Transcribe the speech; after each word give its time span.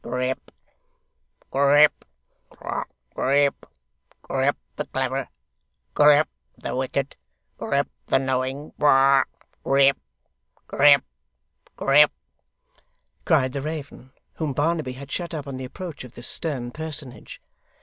'Grip, 0.03 0.49
Grip, 1.51 2.05
Grip 2.49 2.95
Grip 4.31 4.55
the 4.75 4.85
clever, 4.85 5.27
Grip 5.93 6.27
the 6.57 6.75
wicked, 6.75 7.15
Grip 7.59 7.87
the 8.07 8.17
knowing 8.17 8.73
Grip, 8.79 9.27
Grip, 9.63 11.03
Grip,' 11.77 12.11
cried 13.25 13.53
the 13.53 13.61
raven, 13.61 14.11
whom 14.37 14.53
Barnaby 14.53 14.93
had 14.93 15.11
shut 15.11 15.35
up 15.35 15.45
on 15.45 15.57
the 15.57 15.65
approach 15.65 16.03
of 16.03 16.15
this 16.15 16.27
stern 16.27 16.71
personage. 16.71 17.39